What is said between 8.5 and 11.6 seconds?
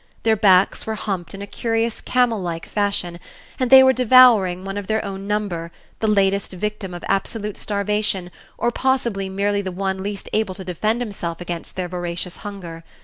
or possibly merely the one least able to defend himself